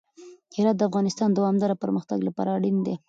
[0.55, 2.95] هرات د افغانستان د دوامداره پرمختګ لپاره اړین دی.